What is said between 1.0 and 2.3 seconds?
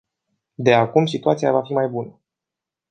situația va fi mai bună.